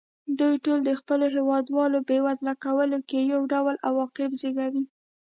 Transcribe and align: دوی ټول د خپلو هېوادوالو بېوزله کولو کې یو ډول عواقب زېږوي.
دوی 0.39 0.53
ټول 0.65 0.79
د 0.85 0.91
خپلو 0.99 1.25
هېوادوالو 1.35 1.97
بېوزله 2.07 2.53
کولو 2.63 2.99
کې 3.09 3.19
یو 3.33 3.41
ډول 3.53 3.75
عواقب 3.87 4.31
زېږوي. 4.41 4.83